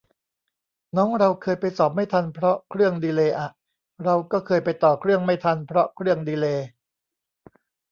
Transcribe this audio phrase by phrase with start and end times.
[0.97, 3.49] น้องเราเคยไปสอบไม่ทันเพราะเครื่องดีเลย์อะ
[4.03, 6.65] เราก็เคยไปต่อเครื่องไม่ทันเพราะเครื่องดีเลย์